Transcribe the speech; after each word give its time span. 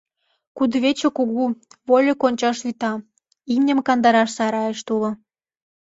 Кудывече 0.57 1.09
кугу, 1.17 1.45
вольык 1.87 2.19
ончаш 2.27 2.57
вӱта, 2.65 2.93
имньым 3.53 3.79
кандараш 3.87 4.29
сарайышт 4.37 4.87
уло. 4.95 5.11